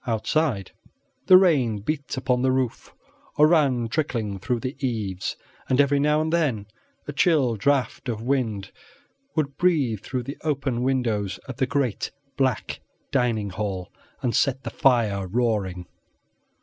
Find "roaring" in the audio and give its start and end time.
15.27-15.85